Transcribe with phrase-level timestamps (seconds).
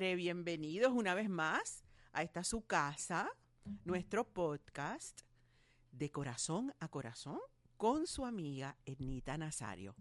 [0.00, 3.28] bienvenidos una vez más a esta su casa,
[3.84, 5.20] nuestro podcast
[5.92, 7.38] de corazón a corazón
[7.76, 9.94] con su amiga Ednita Nazario.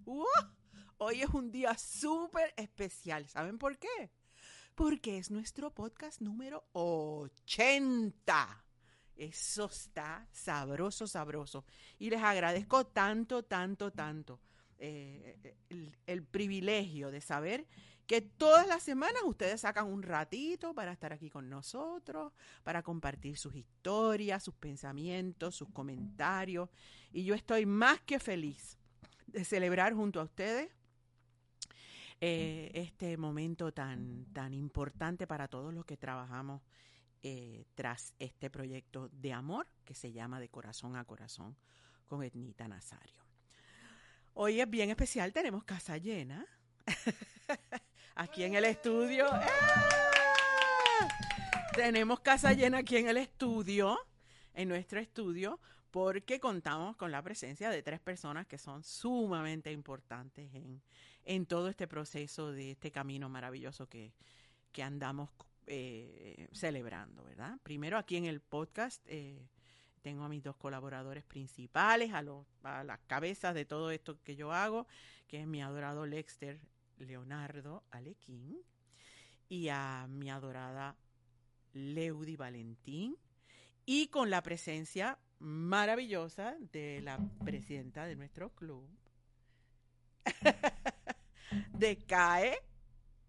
[1.00, 4.09] Hoy es un día súper especial, ¿saben por qué?
[4.73, 8.66] Porque es nuestro podcast número 80.
[9.17, 11.66] Eso está sabroso, sabroso.
[11.97, 14.39] Y les agradezco tanto, tanto, tanto
[14.77, 15.58] eh,
[16.08, 17.67] el privilegio de saber
[18.10, 23.38] que todas las semanas ustedes sacan un ratito para estar aquí con nosotros, para compartir
[23.38, 26.72] sus historias, sus pensamientos, sus comentarios.
[27.11, 28.80] Y yo estoy más que feliz
[29.28, 30.72] de celebrar junto a ustedes
[32.20, 36.64] eh, este momento tan, tan importante para todos los que trabajamos
[37.22, 41.56] eh, tras este proyecto de amor que se llama De Corazón a Corazón
[42.08, 43.23] con Etnita Nazario.
[44.33, 46.48] Hoy es bien especial, tenemos casa llena.
[48.20, 49.28] aquí en el estudio.
[49.28, 49.48] ¡Eh!
[51.74, 53.98] Tenemos casa llena aquí en el estudio,
[54.54, 55.60] en nuestro estudio,
[55.90, 60.82] porque contamos con la presencia de tres personas que son sumamente importantes en,
[61.24, 64.14] en todo este proceso de este camino maravilloso que,
[64.74, 65.30] que andamos
[65.68, 67.58] eh, celebrando, ¿verdad?
[67.64, 69.48] Primero aquí en el podcast eh,
[70.02, 74.36] tengo a mis dos colaboradores principales, a, los, a las cabezas de todo esto que
[74.36, 74.88] yo hago,
[75.26, 76.60] que es mi adorado Lexter
[76.99, 78.58] Leonardo Alequín
[79.48, 80.95] y a mi adorada
[81.73, 83.17] Leudi Valentín
[83.86, 88.88] y con la presencia maravillosa de la presidenta de nuestro club,
[91.73, 92.58] de CAE,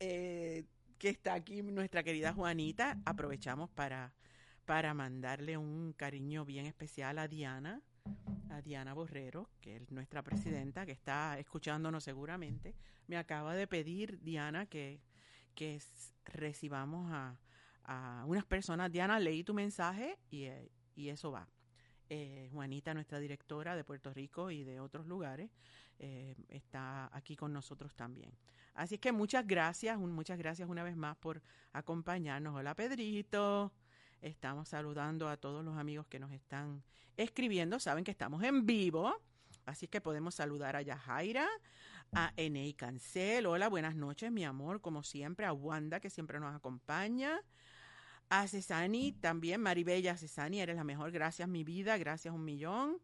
[0.00, 0.64] eh,
[0.98, 3.00] que está aquí nuestra querida Juanita.
[3.04, 4.12] Aprovechamos para,
[4.66, 7.80] para mandarle un cariño bien especial a Diana,
[8.62, 12.74] Diana Borrero, que es nuestra presidenta, que está escuchándonos seguramente.
[13.06, 15.00] Me acaba de pedir, Diana, que,
[15.54, 15.80] que
[16.24, 17.38] recibamos a,
[17.84, 18.90] a, unas personas.
[18.90, 20.48] Diana, leí tu mensaje y,
[20.94, 21.48] y eso va.
[22.12, 25.48] Eh, Juanita, nuestra directora de Puerto Rico y de otros lugares,
[26.00, 28.32] eh, está aquí con nosotros también.
[28.74, 31.40] Así que muchas gracias, muchas gracias una vez más por
[31.72, 32.56] acompañarnos.
[32.56, 33.72] Hola Pedrito.
[34.22, 36.82] Estamos saludando a todos los amigos que nos están
[37.16, 37.78] escribiendo.
[37.80, 39.14] Saben que estamos en vivo.
[39.64, 41.48] Así que podemos saludar a Yajaira,
[42.12, 43.46] a Enei Cancel.
[43.46, 45.46] Hola, buenas noches, mi amor, como siempre.
[45.46, 47.40] A Wanda, que siempre nos acompaña.
[48.28, 51.10] A Cesani también, Maribella Cesani, eres la mejor.
[51.12, 51.96] Gracias, mi vida.
[51.98, 52.98] Gracias un millón.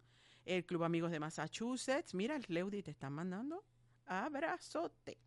[0.44, 2.14] El Club Amigos de Massachusetts.
[2.14, 3.64] Mira, el Leudi te están mandando
[4.06, 5.18] abrazote.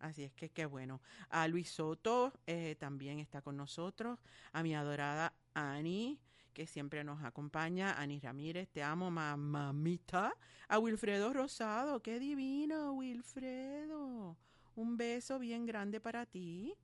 [0.00, 1.00] Así es que qué bueno.
[1.28, 4.18] A Luis Soto eh, también está con nosotros.
[4.52, 6.18] A mi adorada Ani,
[6.54, 8.00] que siempre nos acompaña.
[8.00, 10.34] Ani Ramírez, te amo, mamita.
[10.68, 14.36] A Wilfredo Rosado, qué divino, Wilfredo.
[14.74, 16.74] Un beso bien grande para ti.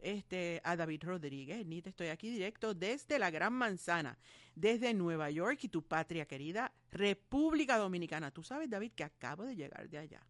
[0.00, 4.18] Este, a David Rodríguez, Nita, estoy aquí directo desde la Gran Manzana,
[4.54, 8.30] desde Nueva York y tu patria querida, República Dominicana.
[8.30, 10.20] Tú sabes, David, que acabo de llegar de allá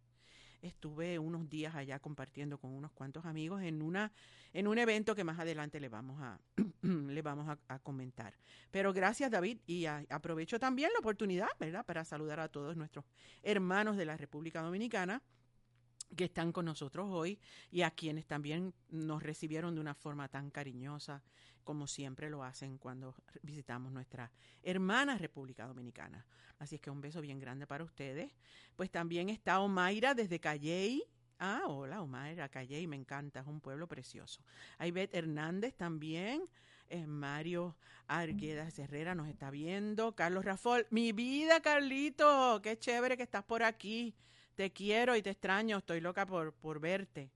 [0.67, 4.11] estuve unos días allá compartiendo con unos cuantos amigos en una
[4.53, 6.39] en un evento que más adelante le vamos a
[6.81, 8.33] le vamos a, comentar.
[8.71, 11.85] Pero gracias David y aprovecho también la oportunidad, ¿verdad?
[11.85, 13.05] Para saludar a todos nuestros
[13.43, 15.21] hermanos de la República Dominicana
[16.15, 17.39] que están con nosotros hoy
[17.71, 21.23] y a quienes también nos recibieron de una forma tan cariñosa
[21.63, 24.31] como siempre lo hacen cuando visitamos nuestra
[24.61, 26.25] hermana República Dominicana.
[26.59, 28.31] Así es que un beso bien grande para ustedes.
[28.75, 31.03] Pues también está Omaira desde Calley.
[31.39, 34.41] Ah, hola Omaira, Calley, me encanta, es un pueblo precioso.
[34.79, 36.47] Beth Hernández también.
[36.87, 37.75] Eh, Mario
[38.07, 40.15] Argueda Herrera nos está viendo.
[40.15, 44.15] Carlos Rafol, mi vida, Carlito, qué chévere que estás por aquí.
[44.55, 47.29] Te quiero y te extraño, estoy loca por, por verte.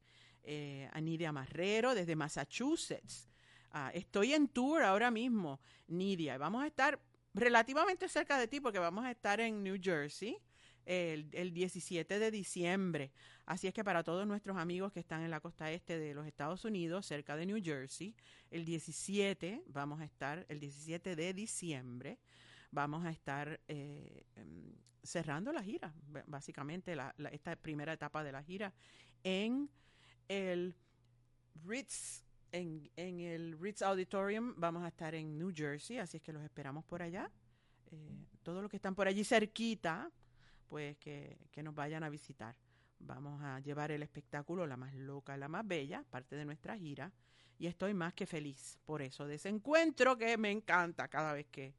[0.43, 0.89] Eh,
[1.33, 3.29] Marrero desde Massachusetts.
[3.71, 6.37] Ah, estoy en tour ahora mismo, Nidia.
[6.37, 6.99] Vamos a estar
[7.33, 10.37] relativamente cerca de ti porque vamos a estar en New Jersey
[10.85, 13.11] el, el, 17 de diciembre.
[13.45, 16.25] Así es que para todos nuestros amigos que están en la costa este de los
[16.25, 18.15] Estados Unidos, cerca de New Jersey,
[18.49, 22.17] el 17 vamos a estar, el 17 de diciembre,
[22.71, 24.25] vamos a estar eh,
[25.03, 25.93] cerrando la gira,
[26.27, 28.73] básicamente la, la, esta primera etapa de la gira
[29.23, 29.69] en
[30.27, 30.75] el
[31.65, 36.33] Ritz en, en, el Ritz Auditorium vamos a estar en New Jersey, así es que
[36.33, 37.29] los esperamos por allá.
[37.91, 40.11] Eh, todos los que están por allí cerquita,
[40.67, 42.55] pues que, que, nos vayan a visitar,
[42.99, 47.11] Vamos a llevar el espectáculo La más loca, la más bella, parte de nuestra gira.
[47.57, 51.47] Y estoy más que feliz por eso, de ese encuentro que me encanta cada vez
[51.47, 51.73] que,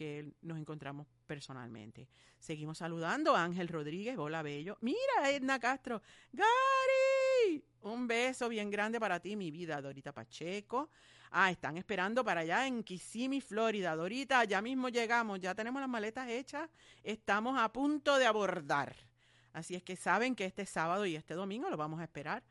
[0.00, 2.08] que nos encontramos personalmente.
[2.38, 4.78] Seguimos saludando a Ángel Rodríguez, hola bello.
[4.80, 6.00] Mira, Edna Castro,
[6.32, 10.88] Gary, un beso bien grande para ti, mi vida, Dorita Pacheco.
[11.32, 13.94] Ah, están esperando para allá en Kissimmee, Florida.
[13.94, 16.70] Dorita, ya mismo llegamos, ya tenemos las maletas hechas,
[17.02, 18.96] estamos a punto de abordar.
[19.52, 22.42] Así es que saben que este sábado y este domingo lo vamos a esperar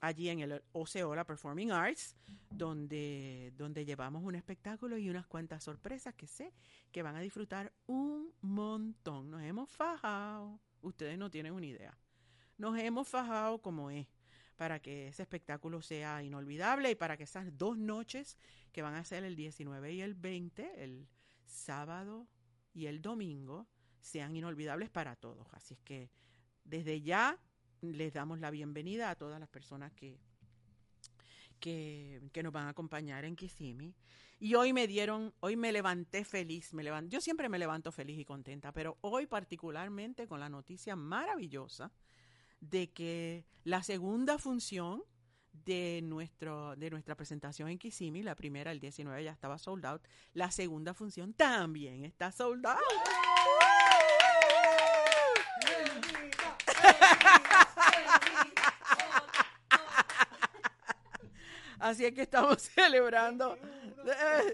[0.00, 2.16] allí en el Oceola Performing Arts,
[2.50, 6.52] donde, donde llevamos un espectáculo y unas cuantas sorpresas que sé
[6.90, 9.30] que van a disfrutar un montón.
[9.30, 11.96] Nos hemos fajado, ustedes no tienen una idea.
[12.56, 14.06] Nos hemos fajado como es
[14.56, 18.36] para que ese espectáculo sea inolvidable y para que esas dos noches
[18.72, 21.08] que van a ser el 19 y el 20, el
[21.46, 22.28] sábado
[22.74, 23.66] y el domingo,
[24.00, 25.46] sean inolvidables para todos.
[25.52, 26.10] Así es que
[26.64, 27.38] desde ya
[27.82, 30.18] les damos la bienvenida a todas las personas que,
[31.60, 33.94] que, nos van a acompañar en Kissimmee.
[34.38, 38.18] Y hoy me dieron, hoy me levanté feliz, me levanté, yo siempre me levanto feliz
[38.18, 41.92] y contenta, pero hoy particularmente con la noticia maravillosa
[42.60, 45.02] de que la segunda función
[45.52, 50.02] de, nuestro, de nuestra presentación en Kissimmee, la primera, el 19, ya estaba sold out,
[50.32, 52.78] la segunda función también está sold out.
[61.80, 63.56] Así es que estamos celebrando,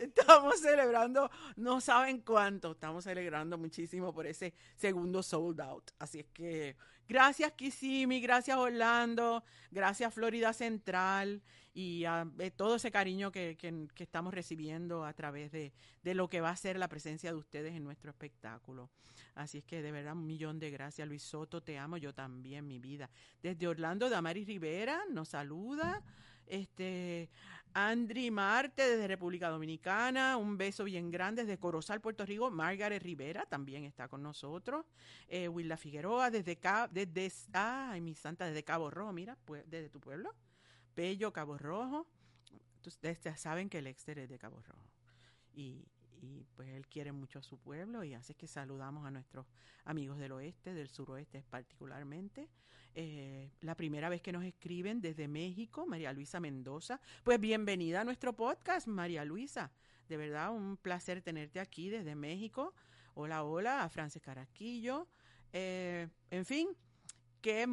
[0.00, 5.90] estamos celebrando, no saben cuánto, estamos celebrando muchísimo por ese segundo sold out.
[5.98, 6.76] Así es que
[7.08, 9.42] gracias Kissimmee, gracias Orlando,
[9.72, 11.42] gracias Florida Central
[11.74, 15.72] y a, eh, todo ese cariño que, que, estamos recibiendo a través de,
[16.04, 18.88] de lo que va a ser la presencia de ustedes en nuestro espectáculo.
[19.34, 22.68] Así es que de verdad un millón de gracias Luis Soto, te amo yo también,
[22.68, 23.10] mi vida.
[23.42, 26.04] Desde Orlando, Damaris Rivera nos saluda
[26.46, 27.30] este
[27.78, 32.50] Andri Marte desde República Dominicana, un beso bien grande desde Corozal, Puerto Rico.
[32.50, 34.86] Margaret Rivera también está con nosotros.
[35.28, 40.00] Eh, Willa Figueroa desde Cabo, desde, ay, mi santa, desde Cabo Rojo, mira, desde tu
[40.00, 40.34] pueblo.
[40.94, 42.06] Pello, Cabo Rojo.
[42.86, 44.88] Ustedes saben que el Exter es de Cabo Rojo.
[45.52, 45.84] Y,
[46.22, 49.44] y pues él quiere mucho a su pueblo y hace que saludamos a nuestros
[49.84, 52.48] amigos del oeste, del suroeste particularmente.
[52.98, 56.98] Eh, la primera vez que nos escriben desde México, María Luisa Mendoza.
[57.24, 59.70] Pues bienvenida a nuestro podcast, María Luisa.
[60.08, 62.72] De verdad, un placer tenerte aquí desde México.
[63.12, 65.08] Hola, hola, a Frances Carasquillo.
[65.52, 66.68] Eh, en fin,
[67.42, 67.68] qué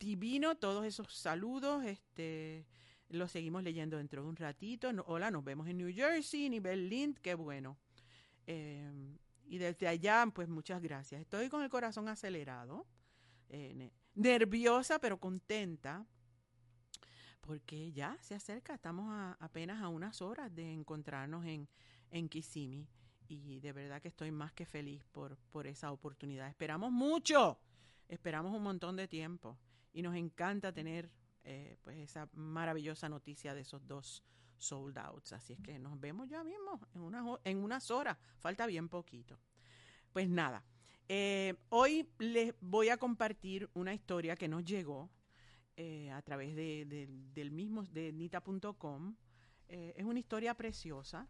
[0.00, 1.84] divino todos esos saludos.
[1.84, 2.66] Este,
[3.10, 4.90] lo seguimos leyendo dentro de un ratito.
[5.06, 7.78] hola, nos vemos en New Jersey, nivel Lind, qué bueno.
[8.48, 8.90] Eh,
[9.44, 11.20] y desde allá, pues muchas gracias.
[11.20, 12.88] Estoy con el corazón acelerado
[14.18, 16.04] nerviosa pero contenta
[17.40, 21.66] porque ya se acerca, estamos apenas a unas horas de encontrarnos en,
[22.10, 22.86] en Kissimmee
[23.26, 26.48] y de verdad que estoy más que feliz por, por esa oportunidad.
[26.48, 27.58] Esperamos mucho,
[28.06, 29.58] esperamos un montón de tiempo
[29.94, 31.10] y nos encanta tener
[31.44, 34.22] eh, pues esa maravillosa noticia de esos dos
[34.58, 35.32] sold outs.
[35.32, 39.40] Así es que nos vemos ya mismo en unas, en unas horas, falta bien poquito.
[40.12, 40.64] Pues nada,
[41.08, 45.10] eh, hoy les voy a compartir una historia que nos llegó
[45.76, 49.16] eh, a través de, del mismo, de nita.com.
[49.68, 51.28] Eh, es una historia preciosa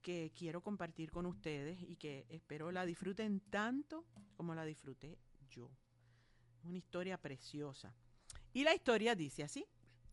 [0.00, 5.18] que quiero compartir con ustedes y que espero la disfruten tanto como la disfruté
[5.50, 5.70] yo.
[6.62, 7.94] Una historia preciosa.
[8.52, 9.66] Y la historia dice así.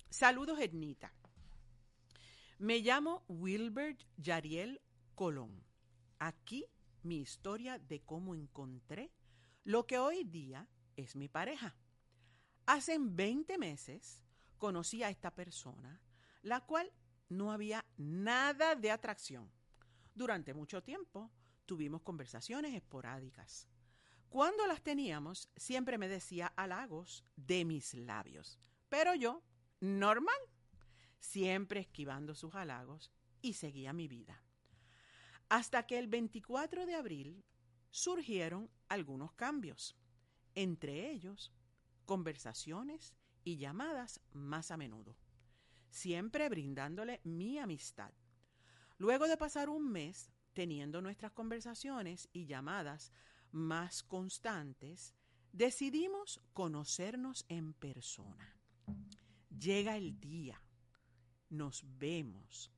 [0.09, 1.13] Saludos, Ednita.
[2.59, 4.81] Me llamo Wilbert Yariel
[5.15, 5.63] Colón.
[6.19, 6.65] Aquí
[7.03, 9.11] mi historia de cómo encontré
[9.63, 11.75] lo que hoy día es mi pareja.
[12.65, 14.21] Hace 20 meses
[14.57, 16.01] conocí a esta persona,
[16.41, 16.91] la cual
[17.29, 19.51] no había nada de atracción.
[20.13, 21.31] Durante mucho tiempo
[21.65, 23.67] tuvimos conversaciones esporádicas.
[24.29, 28.59] Cuando las teníamos, siempre me decía halagos de mis labios.
[28.89, 29.43] Pero yo,
[29.79, 30.37] normal,
[31.19, 33.11] siempre esquivando sus halagos
[33.41, 34.46] y seguía mi vida
[35.49, 37.43] hasta que el 24 de abril
[37.89, 39.95] surgieron algunos cambios,
[40.55, 41.53] entre ellos
[42.05, 43.13] conversaciones
[43.43, 45.17] y llamadas más a menudo,
[45.89, 48.11] siempre brindándole mi amistad.
[48.97, 53.11] Luego de pasar un mes teniendo nuestras conversaciones y llamadas
[53.51, 55.13] más constantes,
[55.51, 58.55] decidimos conocernos en persona.
[59.49, 60.61] Llega el día,
[61.49, 62.71] nos vemos,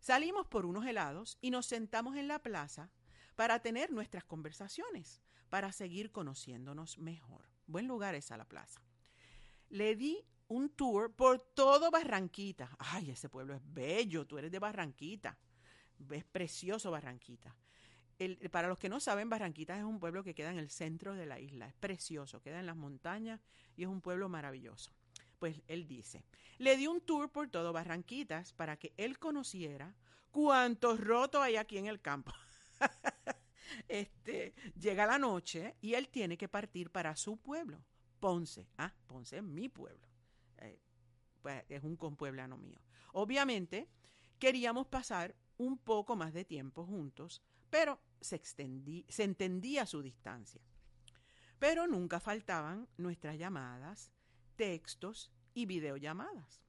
[0.00, 2.90] Salimos por unos helados y nos sentamos en la plaza
[3.36, 7.48] para tener nuestras conversaciones, para seguir conociéndonos mejor.
[7.66, 8.80] Buen lugar es a la plaza.
[9.70, 12.74] le di un tour por todo Barranquita.
[12.78, 15.38] Ay, ese pueblo es bello, tú eres de Barranquita.
[16.10, 17.54] Es precioso Barranquita.
[18.50, 21.26] para los que no saben, Barranquita es un pueblo que queda en el centro de
[21.26, 21.68] la isla.
[21.68, 23.40] Es precioso, queda en las montañas
[23.76, 24.90] y es un pueblo maravilloso.
[25.38, 26.24] Pues él dice,
[26.58, 29.94] le di un tour por todo Barranquitas para que él conociera
[30.30, 32.32] cuántos rotos hay aquí en el campo.
[33.88, 37.84] este, llega la noche y él tiene que partir para su pueblo,
[38.18, 38.68] Ponce.
[38.78, 40.08] Ah, Ponce es mi pueblo.
[40.58, 40.80] Eh,
[41.40, 42.80] pues es un compueblano mío.
[43.12, 43.88] Obviamente,
[44.38, 48.40] queríamos pasar un poco más de tiempo juntos, pero se,
[49.08, 50.62] se entendía su distancia.
[51.58, 54.12] Pero nunca faltaban nuestras llamadas,
[54.58, 56.60] textos y videollamadas.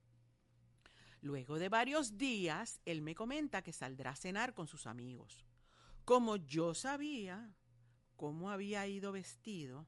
[1.21, 5.43] Luego de varios días, él me comenta que saldrá a cenar con sus amigos.
[6.05, 7.53] Como yo sabía
[8.15, 9.87] cómo había ido vestido,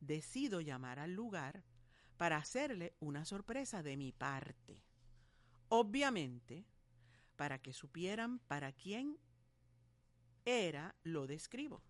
[0.00, 1.62] decido llamar al lugar
[2.16, 4.82] para hacerle una sorpresa de mi parte.
[5.68, 6.64] Obviamente,
[7.36, 9.18] para que supieran para quién
[10.46, 11.82] era, lo describo.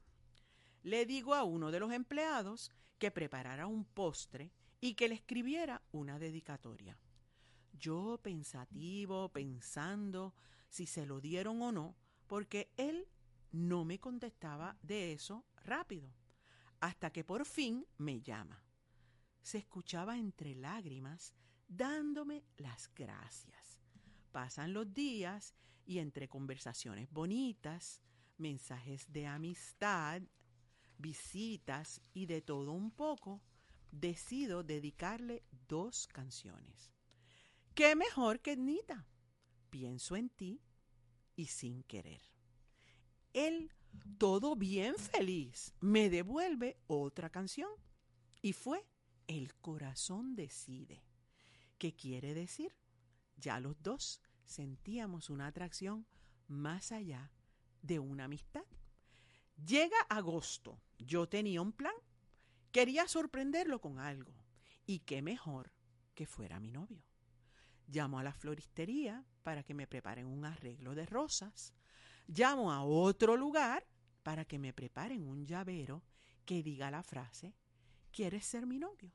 [0.83, 4.51] Le digo a uno de los empleados que preparara un postre
[4.83, 6.99] y que le escribiera una dedicatoria.
[7.73, 10.35] Yo pensativo, pensando
[10.69, 11.97] si se lo dieron o no,
[12.27, 13.07] porque él
[13.53, 16.13] no me contestaba de eso rápido,
[16.81, 18.65] hasta que por fin me llama.
[19.41, 21.33] Se escuchaba entre lágrimas
[21.69, 23.79] dándome las gracias.
[24.33, 25.55] Pasan los días
[25.87, 28.03] y entre conversaciones bonitas,
[28.37, 30.23] mensajes de amistad,
[30.99, 33.41] visitas y de todo un poco,
[33.93, 36.93] decido dedicarle dos canciones.
[37.75, 39.07] ¿Qué mejor que Nita?
[39.71, 40.61] Pienso en ti
[41.37, 42.33] y sin querer
[43.33, 43.73] él,
[44.19, 47.71] todo bien feliz, me devuelve otra canción.
[48.41, 48.85] Y fue
[49.27, 51.05] El corazón decide.
[51.79, 52.75] ¿Qué quiere decir?
[53.37, 56.07] Ya los dos sentíamos una atracción
[56.49, 57.33] más allá
[57.83, 58.65] de una amistad.
[59.65, 61.95] Llega agosto, yo tenía un plan.
[62.73, 64.35] Quería sorprenderlo con algo.
[64.87, 65.73] Y qué mejor
[66.15, 67.05] que fuera mi novio.
[67.87, 71.73] Llamo a la floristería para que me preparen un arreglo de rosas
[72.27, 73.87] llamo a otro lugar
[74.23, 76.03] para que me preparen un llavero
[76.45, 77.55] que diga la frase,
[78.11, 79.13] ¿quieres ser mi novio?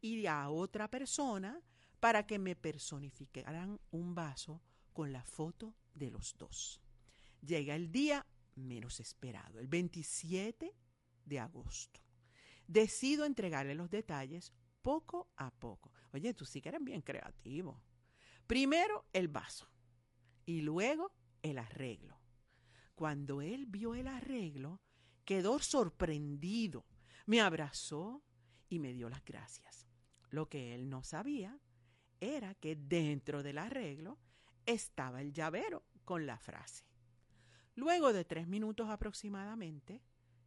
[0.00, 1.60] Y a otra persona
[2.00, 4.60] para que me personificaran un vaso
[4.92, 6.80] con la foto de los dos.
[7.40, 10.74] Llega el día menos esperado, el 27
[11.24, 12.00] de agosto.
[12.66, 14.52] Decido entregarle los detalles
[14.82, 15.92] poco a poco.
[16.12, 17.82] Oye, tú sí que eres bien creativo.
[18.46, 19.68] Primero el vaso
[20.44, 22.20] y luego el arreglo.
[22.94, 24.80] Cuando él vio el arreglo,
[25.24, 26.84] quedó sorprendido,
[27.26, 28.22] me abrazó
[28.68, 29.86] y me dio las gracias.
[30.30, 31.58] Lo que él no sabía
[32.20, 34.18] era que dentro del arreglo
[34.66, 36.84] estaba el llavero con la frase.
[37.74, 40.02] Luego de tres minutos aproximadamente,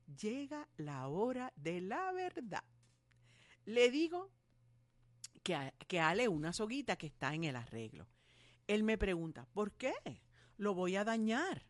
[0.06, 2.64] llega la hora de la verdad.
[3.66, 4.32] Le digo
[5.44, 8.08] que, que ale una soguita que está en el arreglo.
[8.68, 9.94] Él me pregunta, ¿por qué?
[10.58, 11.66] Lo voy a dañar.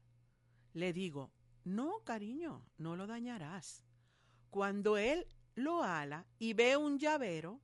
[0.74, 1.32] Le digo,
[1.63, 3.84] no, cariño, no lo dañarás.
[4.50, 7.62] Cuando él lo ala y ve un llavero,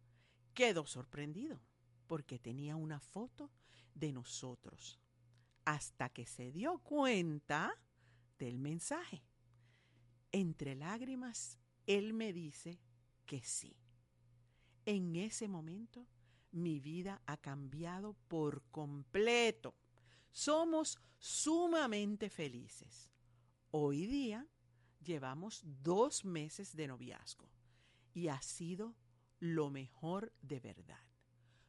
[0.54, 1.62] quedó sorprendido,
[2.08, 3.51] porque tenía una foto
[3.94, 5.00] de nosotros,
[5.66, 7.74] hasta que se dio cuenta
[8.40, 9.24] del mensaje.
[10.32, 11.58] Entre lágrimas,
[11.88, 12.80] él me dice
[13.26, 13.76] que sí.
[14.86, 16.08] En ese momento,
[16.52, 19.76] mi vida ha cambiado por completo.
[20.32, 23.12] Somos sumamente felices.
[23.72, 24.48] Hoy día
[25.04, 27.50] llevamos dos meses de noviazgo
[28.14, 28.96] y ha sido
[29.40, 31.00] lo mejor de verdad.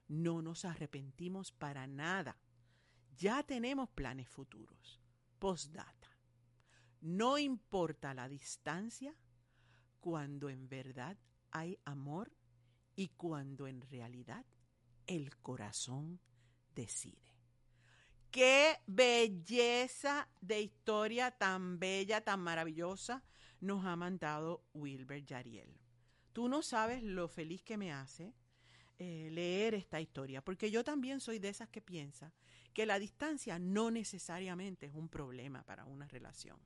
[0.08, 2.38] No nos arrepentimos para nada.
[3.16, 5.00] Ya tenemos planes futuros.
[5.38, 6.01] Postdata.
[7.02, 9.14] No importa la distancia
[10.00, 11.18] cuando en verdad
[11.50, 12.32] hay amor
[12.94, 14.46] y cuando en realidad
[15.06, 16.20] el corazón
[16.76, 17.18] decide.
[18.30, 23.22] Qué belleza de historia tan bella, tan maravillosa
[23.60, 25.76] nos ha mandado Wilber Yariel.
[26.32, 28.32] Tú no sabes lo feliz que me hace
[28.98, 32.32] eh, leer esta historia, porque yo también soy de esas que piensa
[32.72, 36.58] que la distancia no necesariamente es un problema para una relación.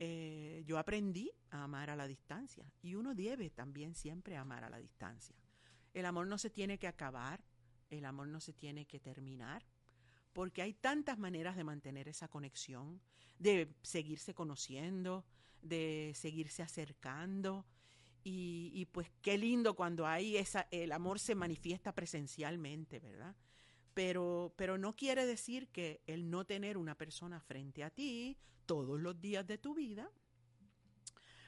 [0.00, 4.70] Eh, yo aprendí a amar a la distancia y uno debe también siempre amar a
[4.70, 5.34] la distancia.
[5.92, 7.42] El amor no se tiene que acabar,
[7.90, 9.64] el amor no se tiene que terminar,
[10.32, 13.00] porque hay tantas maneras de mantener esa conexión,
[13.38, 15.24] de seguirse conociendo,
[15.62, 17.66] de seguirse acercando
[18.24, 20.36] Y, pues qué lindo cuando hay
[20.70, 23.34] el amor se manifiesta presencialmente, ¿verdad?
[23.98, 29.00] Pero, pero no quiere decir que el no tener una persona frente a ti todos
[29.00, 30.08] los días de tu vida,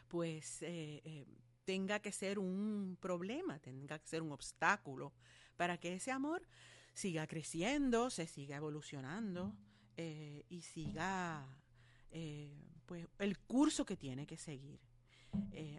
[0.09, 1.27] pues eh, eh,
[1.65, 5.13] tenga que ser un problema, tenga que ser un obstáculo
[5.57, 6.43] para que ese amor
[6.93, 9.55] siga creciendo, se siga evolucionando
[9.97, 11.47] eh, y siga
[12.85, 14.81] pues el curso que tiene que seguir.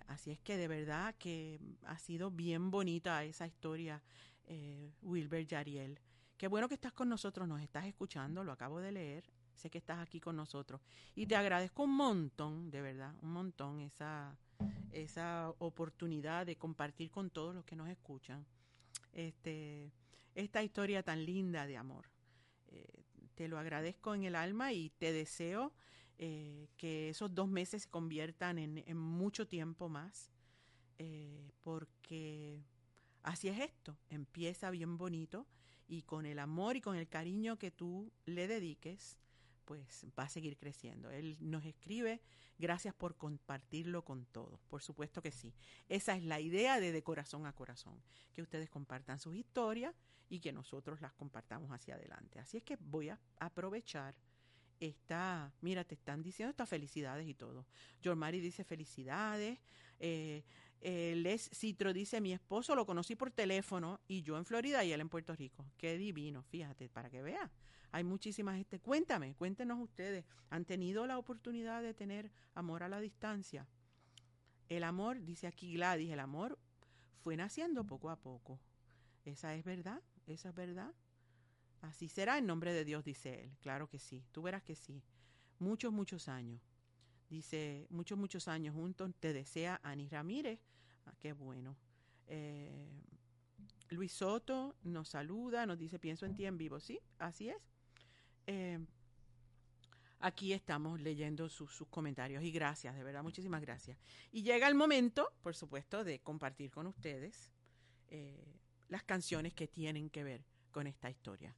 [0.08, 4.02] Así es que de verdad que ha sido bien bonita esa historia,
[4.46, 6.00] eh, Wilber Yariel.
[6.42, 9.78] Qué bueno que estás con nosotros, nos estás escuchando, lo acabo de leer, sé que
[9.78, 10.82] estás aquí con nosotros.
[11.14, 14.36] Y te agradezco un montón, de verdad, un montón esa,
[14.92, 18.44] esa oportunidad de compartir con todos los que nos escuchan
[19.14, 19.94] este,
[20.34, 22.10] esta historia tan linda de amor.
[22.70, 23.04] Eh,
[23.36, 25.74] te lo agradezco en el alma y te deseo
[26.18, 30.32] eh, que esos dos meses se conviertan en, mucho tiempo más,
[30.98, 32.66] eh, porque
[33.22, 35.46] así es esto, empieza bien bonito
[35.92, 39.18] y con el amor y con el cariño que tú le dediques,
[39.66, 41.12] pues va a seguir creciendo.
[41.12, 42.22] Él nos escribe,
[42.58, 44.62] gracias por compartirlo con todos.
[44.70, 45.54] Por supuesto que sí.
[45.90, 48.02] Esa es la idea de De Corazón a Corazón,
[48.32, 49.94] que ustedes compartan sus historias
[50.30, 52.40] y que nosotros las compartamos hacia adelante.
[52.40, 54.16] Así es que voy a aprovechar
[54.80, 57.68] está, mira, te están diciendo estas felicidades y todo.
[58.16, 59.60] Mari dice felicidades.
[60.00, 60.44] Eh,
[60.82, 64.92] eh, Les Citro dice, mi esposo lo conocí por teléfono y yo en Florida y
[64.92, 65.66] él en Puerto Rico.
[65.78, 67.52] Qué divino, fíjate, para que vea.
[67.92, 68.80] Hay muchísimas gente.
[68.80, 73.68] Cuéntame, cuéntenos ustedes, ¿han tenido la oportunidad de tener amor a la distancia?
[74.70, 76.58] El amor, dice aquí Gladys, el amor
[77.22, 78.60] fue naciendo poco a poco.
[79.26, 80.94] Esa es verdad, esa es verdad.
[81.82, 83.58] Así será en nombre de Dios, dice él.
[83.60, 85.04] Claro que sí, tú verás que sí.
[85.60, 86.71] Muchos, muchos años.
[87.32, 90.60] Dice, muchos, muchos años juntos te desea Ani Ramírez.
[91.06, 91.78] Ah, qué bueno.
[92.28, 92.90] Eh,
[93.90, 96.82] Luis Soto nos saluda, nos dice, pienso en ti en vivo.
[96.82, 97.56] Sí, así es.
[98.48, 98.86] Eh,
[100.20, 103.98] aquí estamos leyendo sus, comentarios y gracias, de verdad, muchísimas gracias.
[104.34, 107.50] Y llega el momento, por supuesto, de compartir con ustedes
[108.10, 111.56] eh, las canciones que tienen que ver con esta historia.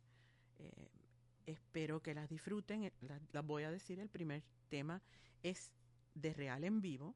[1.47, 2.91] Espero que las disfruten.
[3.31, 5.01] Las, voy a decir, el primer tema
[5.43, 5.71] es
[6.15, 7.15] de Real en Vivo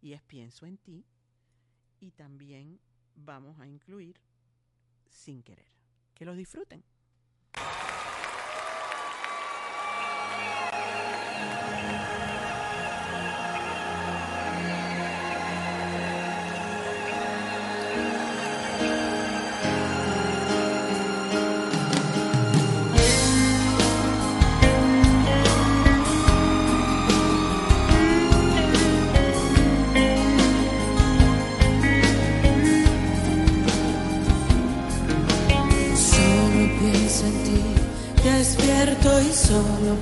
[0.00, 1.06] y es Pienso en ti.
[2.00, 2.78] Y también
[3.14, 4.20] vamos a incluir
[5.08, 5.72] Sin Querer.
[6.14, 6.84] Que los disfruten.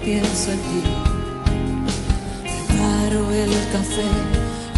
[0.06, 0.82] Pienso en ti.
[2.44, 4.10] Preparo el café,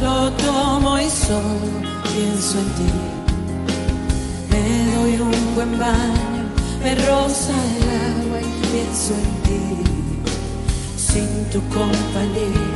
[0.01, 1.71] lo tomo y solo
[2.11, 2.91] pienso en ti.
[4.51, 4.65] Me
[4.95, 6.45] doy un buen baño,
[6.83, 9.65] me roza el agua y pienso en ti.
[11.09, 12.71] Sin tu compañía,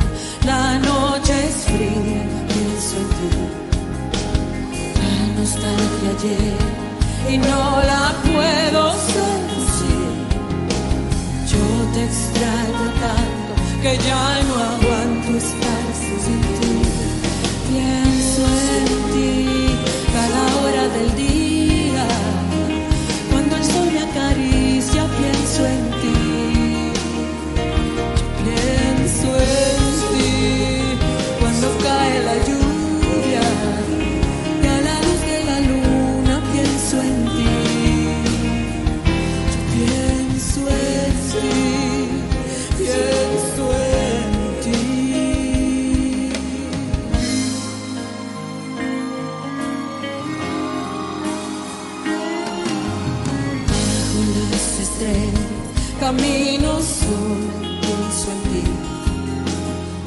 [0.45, 3.31] la noche es fría, pienso en ti.
[5.01, 6.57] La nostalgia ayer
[7.33, 9.53] y no la puedo ser
[11.93, 18.02] te extraño tanto que ya no aguanto estar sin ti.
[56.15, 58.63] Camino solo, pienso en ti.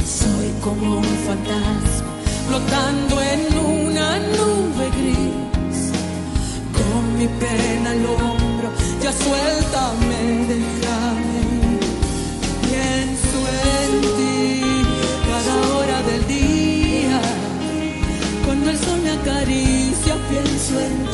[0.04, 2.12] Soy como un fantasma
[2.48, 5.78] flotando en una nube gris.
[6.78, 8.68] Con mi pena al hombro,
[9.02, 11.78] ya suéltame, déjame.
[12.66, 13.38] Pienso
[13.74, 14.62] en ti
[15.28, 17.20] cada hora del día.
[18.44, 21.05] Cuando el sol me acaricia, pienso en ti.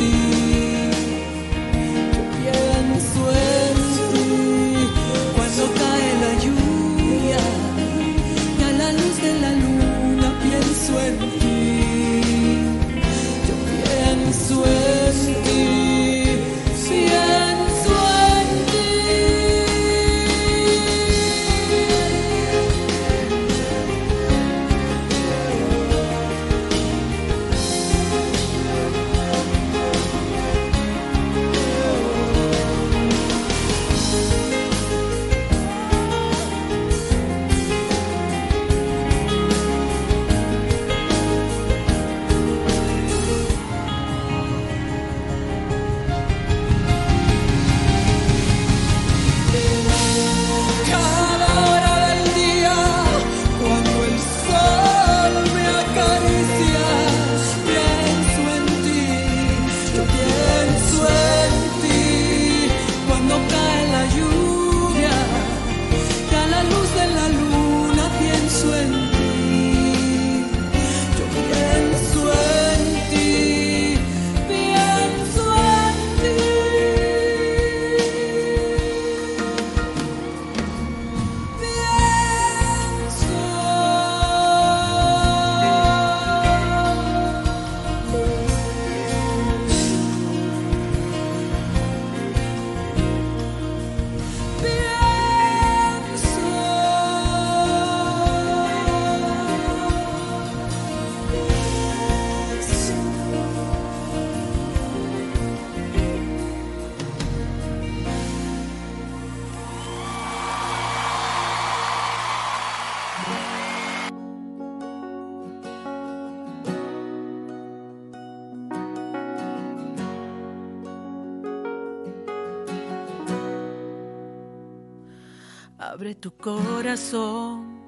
[126.22, 127.80] Tu corazón,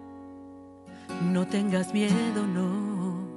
[1.32, 3.28] no tengas miedo, no.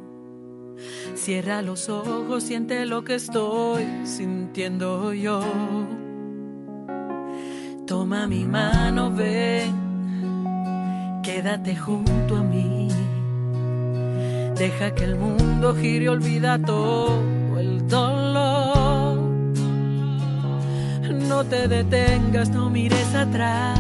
[1.14, 5.40] Cierra los ojos, siente lo que estoy sintiendo yo.
[7.86, 9.72] Toma mi mano, ven,
[11.22, 12.88] quédate junto a mí.
[14.56, 17.22] Deja que el mundo gire y olvida todo
[17.60, 19.20] el dolor.
[21.30, 23.80] No te detengas, no mires atrás,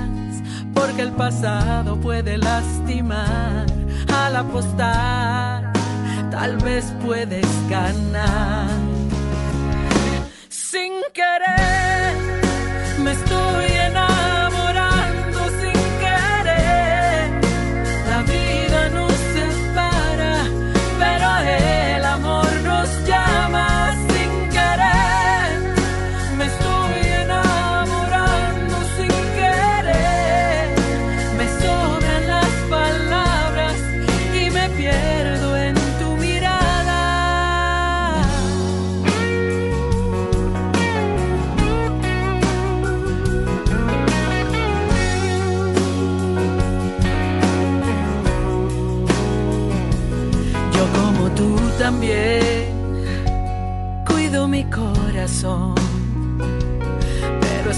[0.77, 3.65] porque el pasado puede lastimar.
[4.13, 5.71] Al apostar,
[6.31, 8.69] tal vez puedes ganar.
[10.49, 12.13] Sin querer,
[12.99, 13.76] me estoy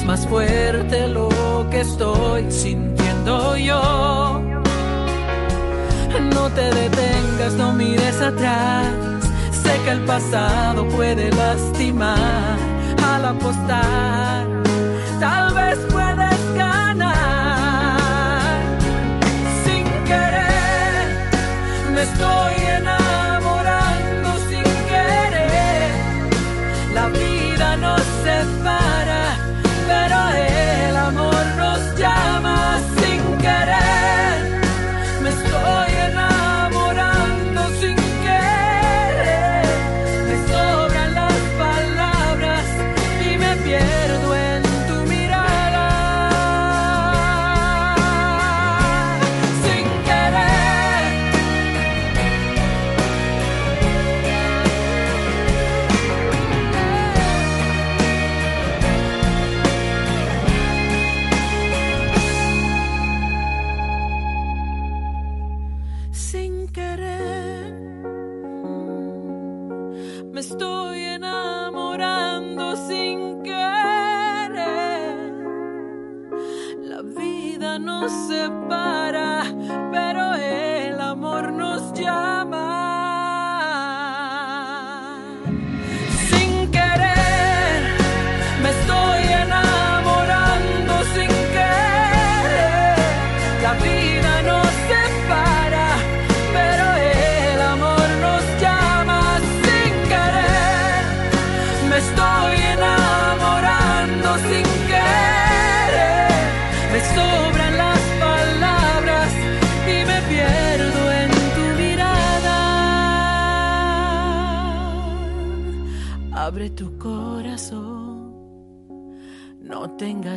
[0.09, 1.29] más fuerte lo
[1.69, 4.41] que estoy sintiendo yo.
[6.33, 8.87] No te detengas, no mires atrás,
[9.51, 12.57] sé que el pasado puede lastimar
[13.11, 14.47] al apostar.
[15.19, 17.69] Tal vez puedes ganar
[19.63, 21.05] sin querer.
[21.93, 25.91] Me estoy enamorando sin querer.
[26.95, 28.18] La vida nos
[77.79, 79.43] nos separa,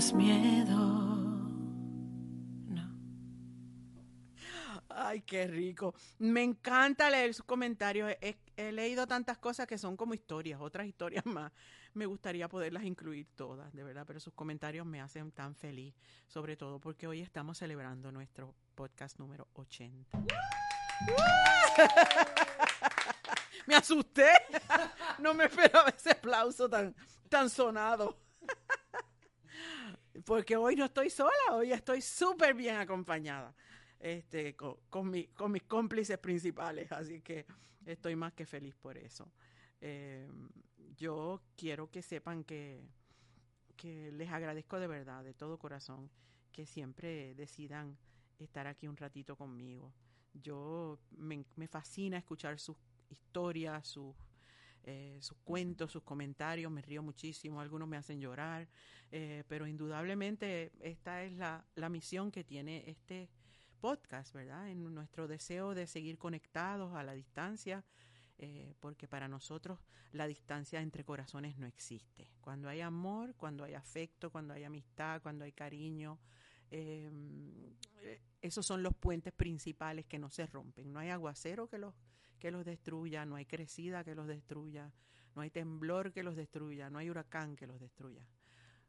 [0.02, 0.76] tengas miedo.
[2.66, 2.96] No.
[4.88, 5.94] Ay, qué rico.
[6.18, 8.10] Me encanta leer sus comentarios.
[8.20, 11.52] He, he leído tantas cosas que son como historias, otras historias más.
[11.94, 15.94] Me gustaría poderlas incluir todas, de verdad, pero sus comentarios me hacen tan feliz,
[16.26, 20.18] sobre todo porque hoy estamos celebrando nuestro podcast número 80.
[23.66, 24.30] me asusté.
[25.18, 26.94] No me esperaba ese aplauso tan,
[27.28, 28.21] tan sonado.
[30.24, 33.54] Porque hoy no estoy sola, hoy estoy súper bien acompañada
[33.98, 37.46] este, con, mi- con mis cómplices principales, así que
[37.86, 39.30] estoy más que feliz por eso.
[39.80, 40.28] Eh,
[40.96, 42.82] yo quiero que sepan que,
[43.76, 46.10] que les agradezco de verdad, de todo corazón,
[46.52, 47.96] que siempre decidan
[48.38, 49.92] estar aquí un ratito conmigo.
[50.34, 52.76] Yo me, me fascina escuchar sus
[53.10, 54.14] historias, sus,
[54.84, 58.68] eh, sus cuentos, sus comentarios, me río muchísimo, algunos me hacen llorar,
[59.10, 63.28] eh, pero indudablemente esta es la, la misión que tiene este
[63.82, 64.70] podcast, ¿verdad?
[64.70, 67.84] En nuestro deseo de seguir conectados a la distancia,
[68.38, 69.80] eh, porque para nosotros
[70.12, 72.28] la distancia entre corazones no existe.
[72.40, 76.20] Cuando hay amor, cuando hay afecto, cuando hay amistad, cuando hay cariño,
[76.70, 77.10] eh,
[78.40, 80.92] esos son los puentes principales que no se rompen.
[80.92, 81.92] No hay aguacero que los,
[82.42, 84.92] que los destruya, no hay crecida que los destruya,
[85.36, 88.26] no hay temblor que los destruya, no hay huracán que los destruya.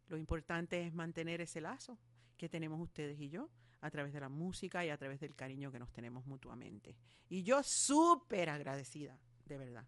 [0.07, 1.99] Lo importante es mantener ese lazo
[2.35, 5.71] que tenemos ustedes y yo a través de la música y a través del cariño
[5.71, 6.95] que nos tenemos mutuamente.
[7.29, 9.85] Y yo súper agradecida, de verdad,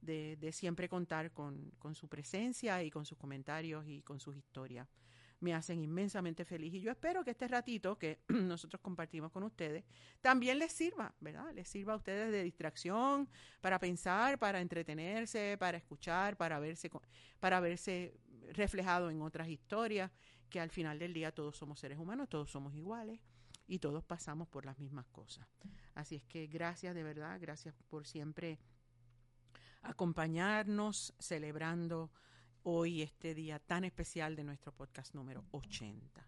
[0.00, 4.36] de, de siempre contar con, con, su presencia y con sus comentarios y con sus
[4.36, 4.88] historias.
[5.44, 9.84] Me hacen inmensamente feliz y yo espero que este ratito que nosotros compartimos con ustedes
[10.22, 11.52] también les sirva, ¿verdad?
[11.52, 13.28] Les sirva a ustedes de distracción,
[13.60, 16.90] para pensar, para entretenerse, para escuchar, para verse,
[17.40, 18.18] para verse
[18.54, 20.10] reflejado en otras historias,
[20.48, 23.20] que al final del día todos somos seres humanos, todos somos iguales
[23.66, 25.46] y todos pasamos por las mismas cosas.
[25.94, 28.58] Así es que gracias de verdad, gracias por siempre
[29.82, 32.10] acompañarnos celebrando
[32.64, 36.26] hoy este día tan especial de nuestro podcast número 80.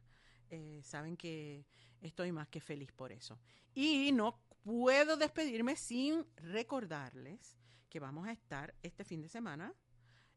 [0.51, 1.67] Eh, saben que
[2.01, 3.39] estoy más que feliz por eso.
[3.75, 7.57] Y no puedo despedirme sin recordarles
[7.89, 9.75] que vamos a estar este fin de semana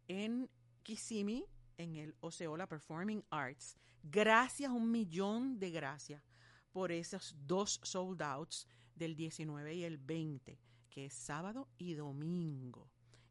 [0.07, 0.49] en
[0.83, 1.45] Kissimmee,
[1.77, 3.77] en el Oceola Performing Arts.
[4.01, 6.23] Gracias, un millón de gracias
[6.71, 10.59] por esos dos sold outs del 19 y el 20,
[10.89, 12.89] que es sábado y domingo.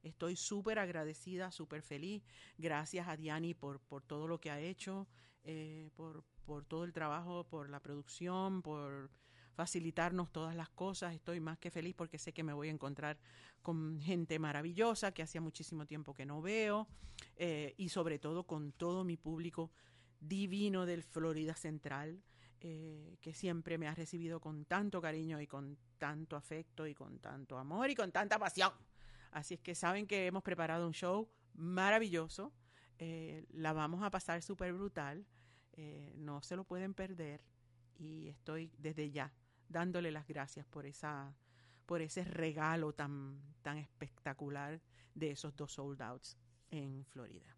[0.09, 2.23] Estoy súper agradecida, súper feliz.
[2.57, 5.07] Gracias a Diani por, por todo lo que ha hecho,
[5.45, 9.11] eh, por, por todo el trabajo, por la producción, por
[9.55, 11.15] facilitarnos todas las cosas.
[11.15, 13.19] Estoy más que feliz porque sé que me voy a encontrar
[13.61, 16.87] con gente maravillosa que hacía muchísimo tiempo que no veo
[17.37, 19.71] eh, y sobre todo con todo mi público
[20.21, 22.23] divino del Florida Central.
[22.61, 27.21] Eh, que siempre me ha recibido con tanto cariño y con tanto afecto y con
[27.21, 28.73] tanto amor y con tanta pasión.
[29.31, 32.53] Así es que saben que hemos preparado un show maravilloso.
[32.99, 35.27] Eh, la vamos a pasar súper brutal.
[35.73, 37.45] Eh, no se lo pueden perder.
[37.99, 39.33] Y estoy desde ya
[39.69, 41.37] dándole las gracias por esa
[41.89, 44.79] por ese regalo tan, tan espectacular
[45.15, 46.37] de esos dos sold outs
[46.71, 47.57] en Florida.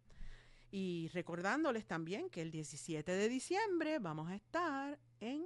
[0.71, 5.43] Y recordándoles también que el 17 de diciembre vamos a estar en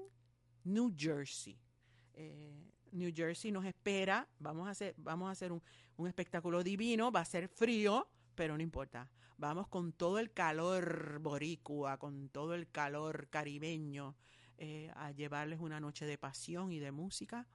[0.66, 1.60] New Jersey.
[2.14, 5.62] Eh, New Jersey nos espera, vamos a hacer, vamos a hacer un,
[5.98, 9.10] un, espectáculo divino, va a ser frío, pero no importa.
[9.38, 14.16] Vamos con todo el calor boricua, con todo el calor caribeño,
[14.58, 17.46] eh, a llevarles una noche de pasión y de música.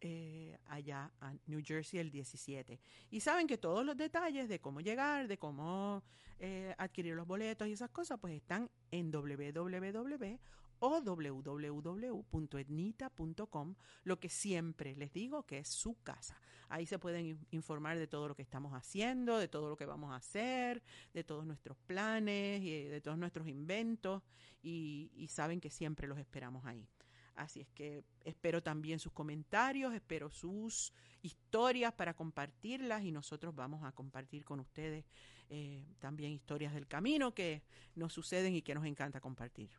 [0.00, 2.78] Eh, allá a New Jersey el 17.
[3.10, 6.02] Y saben que todos los detalles de cómo llegar, de cómo
[6.38, 10.38] eh, adquirir los boletos y esas cosas, pues están en www
[10.80, 16.40] o www.etnita.com, lo que siempre les digo que es su casa.
[16.68, 20.12] Ahí se pueden informar de todo lo que estamos haciendo, de todo lo que vamos
[20.12, 20.82] a hacer,
[21.14, 24.22] de todos nuestros planes y de todos nuestros inventos
[24.62, 26.88] y, y saben que siempre los esperamos ahí.
[27.36, 33.84] Así es que espero también sus comentarios, espero sus historias para compartirlas y nosotros vamos
[33.84, 35.04] a compartir con ustedes
[35.48, 37.62] eh, también historias del camino que
[37.94, 39.70] nos suceden y que nos encanta compartir.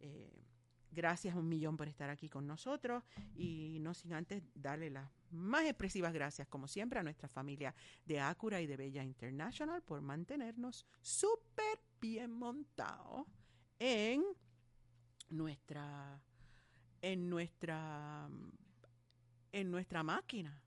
[0.00, 0.44] Eh,
[0.94, 3.02] gracias un millón por estar aquí con nosotros
[3.34, 7.74] y no sin antes darle las más expresivas gracias, como siempre, a nuestra familia
[8.06, 13.26] de Acura y de Bella International por mantenernos súper bien montados
[13.78, 14.24] en
[15.28, 16.22] nuestra
[17.02, 18.28] en nuestra
[19.52, 20.62] en nuestra máquina,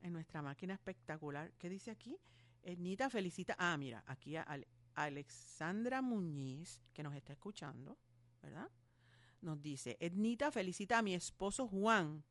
[0.00, 1.52] en nuestra máquina espectacular.
[1.58, 2.16] ¿Qué dice aquí?
[2.62, 3.54] Ednita felicita.
[3.58, 4.46] Ah, mira, aquí a
[4.94, 7.98] Alexandra Muñiz, que nos está escuchando,
[8.46, 8.70] ¿verdad?
[9.40, 12.24] Nos dice, Ednita felicita a mi esposo Juan,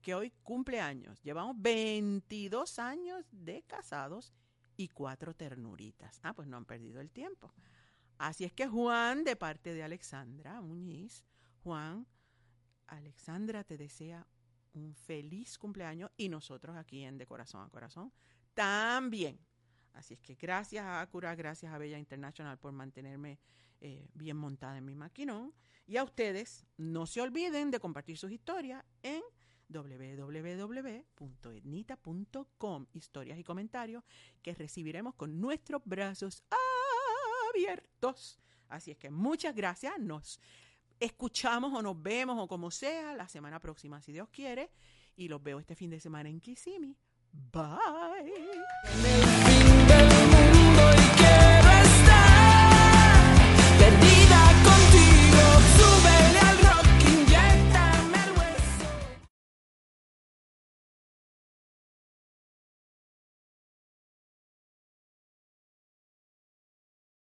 [0.00, 1.22] que hoy cumple años.
[1.22, 4.32] Llevamos 22 años de casados
[4.76, 6.20] y cuatro ternuritas.
[6.22, 7.52] Ah, pues no han perdido el tiempo.
[8.18, 11.22] Así es que Juan, de parte de Alexandra Muñiz,
[11.62, 12.06] Juan,
[12.86, 14.26] Alexandra te desea
[14.72, 18.12] un feliz cumpleaños y nosotros aquí en De Corazón a Corazón
[18.54, 19.38] también.
[19.92, 23.38] Así es que gracias a Acura, gracias a Bella International por mantenerme
[23.80, 25.52] eh, bien montada en mi maquinón.
[25.86, 29.22] Y a ustedes, no se olviden de compartir sus historias en
[29.68, 30.46] www.etnita.com,
[32.92, 34.04] historias y comentarios
[34.42, 36.42] que recibiremos con nuestros brazos
[37.52, 38.38] abiertos.
[38.68, 39.98] Así es que muchas gracias.
[39.98, 40.40] Nos
[40.98, 44.70] escuchamos o nos vemos o como sea la semana próxima, si Dios quiere.
[45.16, 46.96] Y los veo este fin de semana en Kissimmee.
[47.52, 48.32] Bye.